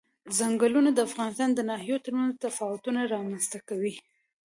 ځنګلونه 0.37 0.89
د 0.93 0.99
افغانستان 1.07 1.49
د 1.53 1.59
ناحیو 1.69 2.03
ترمنځ 2.05 2.33
تفاوتونه 2.45 2.99
رامنځ 3.13 3.43
ته 3.51 3.59
کوي. 3.69 3.95